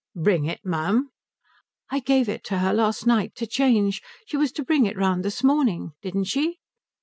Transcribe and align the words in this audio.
"Bring 0.15 0.45
it, 0.45 0.61
ma'am?" 0.65 1.11
"I 1.91 1.99
gave 1.99 2.27
it 2.27 2.43
to 2.45 2.57
her 2.57 2.73
last 2.73 3.05
night 3.05 3.35
to 3.35 3.45
change. 3.45 4.01
She 4.25 4.35
was 4.35 4.51
to 4.53 4.65
bring 4.65 4.87
it 4.87 4.97
round 4.97 5.23
this 5.23 5.43
morning. 5.43 5.91
Didn't 6.01 6.23
she?" 6.23 6.57